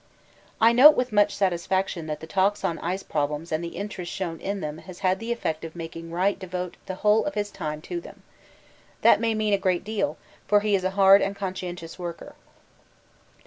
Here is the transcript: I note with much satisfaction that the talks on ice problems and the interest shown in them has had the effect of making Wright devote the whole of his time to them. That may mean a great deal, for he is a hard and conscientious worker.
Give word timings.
I 0.59 0.73
note 0.73 0.95
with 0.97 1.11
much 1.11 1.35
satisfaction 1.35 2.07
that 2.07 2.21
the 2.21 2.25
talks 2.25 2.63
on 2.63 2.79
ice 2.79 3.03
problems 3.03 3.51
and 3.51 3.63
the 3.63 3.75
interest 3.75 4.11
shown 4.11 4.39
in 4.39 4.59
them 4.59 4.79
has 4.79 4.97
had 5.05 5.19
the 5.19 5.31
effect 5.31 5.63
of 5.63 5.75
making 5.75 6.09
Wright 6.09 6.39
devote 6.39 6.75
the 6.87 6.95
whole 6.95 7.23
of 7.25 7.35
his 7.35 7.51
time 7.51 7.81
to 7.83 8.01
them. 8.01 8.23
That 9.03 9.21
may 9.21 9.35
mean 9.35 9.53
a 9.53 9.59
great 9.59 9.83
deal, 9.83 10.17
for 10.47 10.61
he 10.61 10.73
is 10.73 10.83
a 10.83 10.89
hard 10.97 11.21
and 11.21 11.35
conscientious 11.35 11.99
worker. 11.99 12.33